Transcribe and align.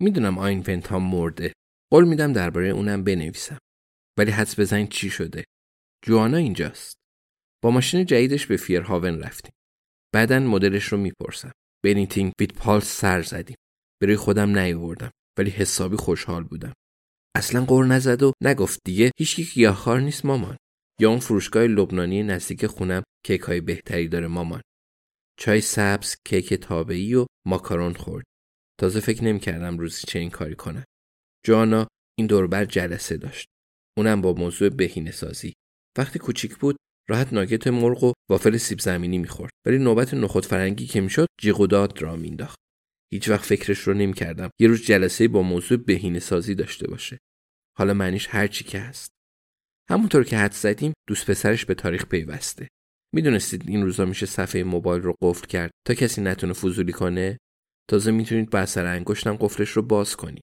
می‌دونم 0.00 0.38
آینفنت 0.38 0.86
ها 0.86 0.98
مرده. 0.98 1.52
قول 1.92 2.08
میدم 2.08 2.32
درباره 2.32 2.68
اونم 2.68 3.04
بنویسم. 3.04 3.58
ولی 4.18 4.30
حدس 4.30 4.60
بزنید 4.60 4.88
چی 4.88 5.10
شده؟ 5.10 5.44
جوانا 6.04 6.36
اینجاست. 6.36 6.96
با 7.62 7.70
ماشین 7.70 8.06
جدیدش 8.06 8.46
به 8.46 8.56
فیرهاون 8.56 9.18
رفتیم. 9.18 9.52
بعدا 10.14 10.40
مدلش 10.40 10.84
رو 10.84 10.98
می‌پرسم. 10.98 11.52
بنیتینگ 11.84 12.32
ویت 12.40 12.52
پالس 12.52 13.00
سر 13.00 13.22
زدیم. 13.22 13.56
برای 14.02 14.16
خودم 14.16 14.58
نیاوردم. 14.58 15.10
ولی 15.38 15.50
حسابی 15.50 15.96
خوشحال 15.96 16.44
بودم. 16.44 16.72
اصلا 17.36 17.64
قور 17.64 17.86
نزد 17.86 18.22
و 18.22 18.32
نگفت 18.42 18.78
دیگه 18.84 19.10
هیچکی 19.18 19.44
گیاهخوار 19.44 20.00
نیست 20.00 20.24
مامان. 20.24 20.56
یا 21.00 21.10
اون 21.10 21.18
فروشگاه 21.18 21.66
لبنانی 21.66 22.22
نزدیک 22.22 22.66
خونم 22.66 23.02
کیک 23.26 23.40
های 23.40 23.60
بهتری 23.60 24.08
داره 24.08 24.26
مامان. 24.26 24.62
چای 25.38 25.60
سبز 25.60 26.16
کیک 26.26 26.54
تابعی 26.54 27.14
و 27.14 27.26
ماکارون 27.46 27.94
خورد. 27.94 28.24
تازه 28.80 29.00
فکر 29.00 29.24
نمی‌کردم 29.24 29.78
روزی 29.78 30.02
چه 30.06 30.18
این 30.18 30.30
کاری 30.30 30.54
کنم 30.54 30.84
جوانا 31.46 31.86
این 32.18 32.26
دوربر 32.26 32.64
جلسه 32.64 33.16
داشت. 33.16 33.46
اونم 33.98 34.20
با 34.20 34.32
موضوع 34.32 34.68
بهینه 34.68 35.10
سازی. 35.10 35.52
وقتی 35.98 36.18
کوچیک 36.18 36.56
بود 36.56 36.76
راحت 37.08 37.32
ناگت 37.32 37.66
مرغ 37.66 38.04
و 38.04 38.12
وافل 38.30 38.56
سیب 38.56 38.80
زمینی 38.80 39.18
می‌خورد. 39.18 39.50
ولی 39.66 39.78
نوبت 39.78 40.14
نخود 40.14 40.46
فرنگی 40.46 40.86
که 40.86 41.00
می‌شد 41.00 41.26
جیغ 41.40 41.60
و 41.60 41.66
داد 41.66 42.02
را 42.02 42.16
مینداخت 42.16 42.58
هیچ 43.12 43.28
وقت 43.28 43.44
فکرش 43.44 43.78
رو 43.78 43.94
نمی‌کردم 43.94 44.50
یه 44.60 44.68
روز 44.68 44.82
جلسه 44.82 45.28
با 45.28 45.42
موضوع 45.42 45.78
بهینه 45.78 46.18
سازی 46.18 46.54
داشته 46.54 46.88
باشه. 46.88 47.18
حالا 47.78 47.94
معنیش 47.94 48.26
هر 48.30 48.46
چی 48.46 48.64
که 48.64 48.78
هست. 48.78 49.10
همونطور 49.90 50.24
که 50.24 50.36
حد 50.38 50.52
زدیم 50.52 50.92
دوست 51.08 51.30
پسرش 51.30 51.64
به 51.64 51.74
تاریخ 51.74 52.06
پیوسته. 52.06 52.68
می‌دونستید 53.14 53.68
این 53.68 53.82
روزا 53.82 54.04
میشه 54.04 54.26
صفحه 54.26 54.64
موبایل 54.64 55.02
رو 55.02 55.14
قفل 55.22 55.46
کرد 55.46 55.70
تا 55.86 55.94
کسی 55.94 56.20
نتونه 56.20 56.52
فضولی 56.52 56.92
کنه؟ 56.92 57.38
تازه 57.90 58.10
می‌تونید 58.10 58.50
با 58.50 58.58
اثر 58.58 58.86
انگشتم 58.86 59.36
قفلش 59.36 59.70
رو 59.70 59.82
باز 59.82 60.16
کنید. 60.16 60.42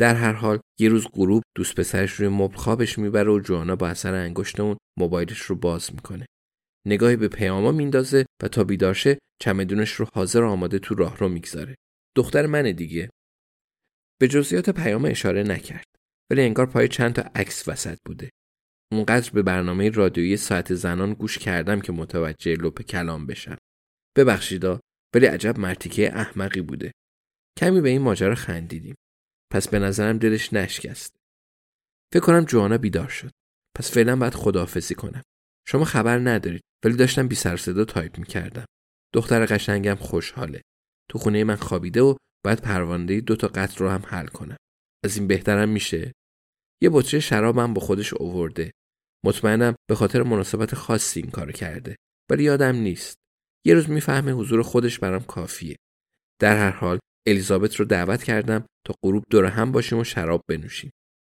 در 0.00 0.14
هر 0.14 0.32
حال 0.32 0.60
یه 0.80 0.88
روز 0.88 1.06
غروب 1.12 1.42
دوست 1.56 1.74
پسرش 1.74 2.12
روی 2.12 2.28
مبل 2.28 2.56
خوابش 2.56 2.98
می‌بره 2.98 3.30
و 3.30 3.40
جوانا 3.40 3.76
با 3.76 3.88
اثر 3.88 4.14
انگشت 4.14 4.60
اون 4.60 4.76
موبایلش 4.98 5.38
رو 5.38 5.56
باز 5.56 5.94
می‌کنه. 5.94 6.26
نگاهی 6.86 7.16
به 7.16 7.28
پیاما 7.28 7.72
میندازه 7.72 8.26
و 8.42 8.48
تا 8.48 8.64
بیدارشه 8.64 9.18
چمدونش 9.42 9.92
رو 9.92 10.06
حاضر 10.14 10.42
آماده 10.42 10.78
تو 10.78 10.94
راه 10.94 11.16
رو 11.16 11.28
می‌گذاره. 11.28 11.74
دختر 12.16 12.46
منه 12.46 12.72
دیگه. 12.72 13.10
به 14.20 14.28
جزئیات 14.28 14.70
پیام 14.70 15.04
اشاره 15.04 15.42
نکرد 15.42 15.86
ولی 16.30 16.42
انگار 16.42 16.66
پای 16.66 16.88
چند 16.88 17.12
تا 17.12 17.22
عکس 17.34 17.68
وسط 17.68 17.98
بوده. 18.06 18.30
اونقدر 18.92 19.30
به 19.30 19.42
برنامه 19.42 19.90
رادیویی 19.90 20.36
ساعت 20.36 20.74
زنان 20.74 21.14
گوش 21.14 21.38
کردم 21.38 21.80
که 21.80 21.92
متوجه 21.92 22.54
لپ 22.54 22.82
کلام 22.82 23.26
بشم. 23.26 23.56
ببخشیدا 24.16 24.80
ولی 25.14 25.26
عجب 25.26 25.58
مرتیکه 25.58 26.16
احمقی 26.16 26.60
بوده. 26.60 26.92
کمی 27.58 27.80
به 27.80 27.88
این 27.88 28.02
ماجرا 28.02 28.34
خندیدیم. 28.34 28.94
پس 29.52 29.68
به 29.68 29.78
نظرم 29.78 30.18
دلش 30.18 30.52
نشکست. 30.52 31.16
فکر 32.12 32.22
کنم 32.22 32.44
جوانا 32.44 32.78
بیدار 32.78 33.08
شد. 33.08 33.30
پس 33.76 33.90
فعلا 33.90 34.16
باید 34.16 34.34
خداحافظی 34.34 34.94
کنم. 34.94 35.22
شما 35.68 35.84
خبر 35.84 36.18
ندارید 36.18 36.62
ولی 36.84 36.96
داشتم 36.96 37.28
بی 37.28 37.34
سر 37.34 37.56
صدا 37.56 37.84
تایپ 37.84 38.18
می‌کردم. 38.18 38.64
دختر 39.14 39.46
قشنگم 39.46 39.94
خوشحاله. 39.94 40.62
تو 41.10 41.18
خونه 41.18 41.44
من 41.44 41.56
خوابیده 41.56 42.02
و 42.02 42.16
باید 42.44 42.60
پرونده 42.60 43.20
دو 43.20 43.36
تا 43.36 43.48
قتل 43.48 43.78
رو 43.78 43.88
هم 43.88 44.02
حل 44.06 44.26
کنم. 44.26 44.56
از 45.04 45.16
این 45.16 45.26
بهترم 45.26 45.68
میشه. 45.68 46.12
یه 46.82 46.90
بطری 46.92 47.20
شرابم 47.20 47.74
با 47.74 47.80
خودش 47.80 48.14
اوورده. 48.14 48.72
مطمئنم 49.24 49.74
به 49.88 49.94
خاطر 49.94 50.22
مناسبت 50.22 50.74
خاصی 50.74 51.20
این 51.20 51.30
کار 51.30 51.52
کرده. 51.52 51.96
ولی 52.30 52.44
یادم 52.44 52.76
نیست. 52.76 53.21
یه 53.66 53.74
روز 53.74 53.90
می‌فهمه 53.90 54.32
حضور 54.32 54.62
خودش 54.62 54.98
برام 54.98 55.22
کافیه. 55.22 55.76
در 56.40 56.56
هر 56.56 56.70
حال 56.70 56.98
الیزابت 57.28 57.76
رو 57.76 57.84
دعوت 57.84 58.22
کردم 58.22 58.66
تا 58.86 58.94
غروب 59.04 59.24
دور 59.30 59.44
هم 59.44 59.72
باشیم 59.72 59.98
و 59.98 60.04
شراب 60.04 60.40
بنوشیم. 60.48 60.90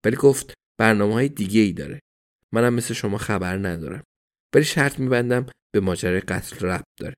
ولی 0.05 0.15
گفت 0.15 0.53
برنامه 0.79 1.13
های 1.13 1.29
دیگه 1.29 1.61
ای 1.61 1.73
داره. 1.73 1.99
منم 2.53 2.73
مثل 2.73 2.93
شما 2.93 3.17
خبر 3.17 3.57
ندارم. 3.57 4.03
ولی 4.55 4.63
شرط 4.63 4.99
میبندم 4.99 5.45
به 5.73 5.79
ماجرای 5.79 6.19
قتل 6.19 6.65
ربط 6.65 6.83
داره. 6.99 7.15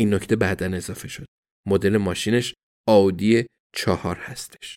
این 0.00 0.14
نکته 0.14 0.36
بعدا 0.36 0.66
اضافه 0.76 1.08
شد. 1.08 1.26
مدل 1.68 1.96
ماشینش 1.96 2.54
آودی 2.88 3.46
چهار 3.74 4.16
هستش. 4.16 4.76